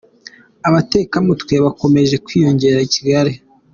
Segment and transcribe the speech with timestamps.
[0.67, 3.33] Abatekamutwe bakomeje kwiyongera ikigali